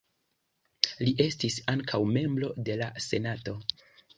Li 1.01 1.13
estis 1.27 1.59
ankaŭ 1.75 2.01
membro 2.17 2.53
de 2.71 2.79
la 2.83 2.89
senato. 3.11 3.55